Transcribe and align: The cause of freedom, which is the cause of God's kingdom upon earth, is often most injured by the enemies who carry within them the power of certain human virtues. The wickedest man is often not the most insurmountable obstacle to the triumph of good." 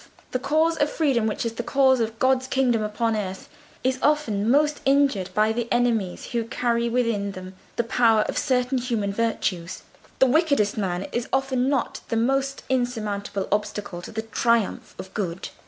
The 0.31 0.39
cause 0.39 0.77
of 0.77 0.89
freedom, 0.89 1.27
which 1.27 1.45
is 1.45 1.53
the 1.53 1.61
cause 1.61 1.99
of 1.99 2.17
God's 2.17 2.47
kingdom 2.47 2.81
upon 2.81 3.15
earth, 3.15 3.47
is 3.83 3.99
often 4.01 4.49
most 4.49 4.81
injured 4.83 5.29
by 5.35 5.51
the 5.53 5.67
enemies 5.71 6.29
who 6.31 6.45
carry 6.45 6.89
within 6.89 7.33
them 7.33 7.53
the 7.75 7.83
power 7.83 8.21
of 8.21 8.35
certain 8.35 8.79
human 8.79 9.13
virtues. 9.13 9.83
The 10.17 10.25
wickedest 10.25 10.75
man 10.75 11.03
is 11.11 11.29
often 11.31 11.69
not 11.69 12.01
the 12.09 12.17
most 12.17 12.63
insurmountable 12.67 13.47
obstacle 13.51 14.01
to 14.01 14.11
the 14.11 14.23
triumph 14.23 14.95
of 14.97 15.13
good." 15.13 15.49